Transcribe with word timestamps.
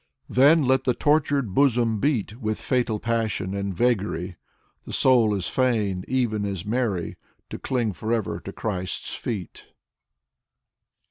Then 0.29 0.63
let 0.63 0.85
the 0.85 0.95
tortured 0.95 1.53
bosom 1.53 1.99
beat 1.99 2.35
With 2.39 2.59
fatal 2.59 2.99
passion 2.99 3.53
and 3.53 3.71
vagary; 3.71 4.35
The 4.83 4.93
soul 4.93 5.35
is 5.35 5.47
fain, 5.47 6.05
even 6.07 6.43
as 6.43 6.65
Mary, 6.65 7.17
To 7.51 7.59
cling 7.59 7.93
forever 7.93 8.39
to 8.39 8.51
Christ's 8.51 9.13
feet. 9.13 9.65